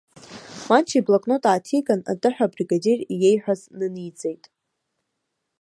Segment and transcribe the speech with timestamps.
[0.69, 4.43] Манча иблокнот ааҭиган аттаҳәа абригадир еиҳәаз наниҵеит.